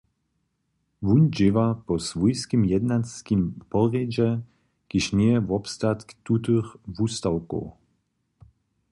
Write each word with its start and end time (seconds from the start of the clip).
Wón 1.05 1.23
dźěła 1.35 1.67
po 1.85 1.93
swójskim 2.07 2.61
jednanskim 2.73 3.41
porjedźe, 3.71 4.29
kiž 4.89 5.05
njeje 5.17 5.37
wobstatk 5.49 6.07
tutych 6.25 6.67
wustawkow. 6.95 7.65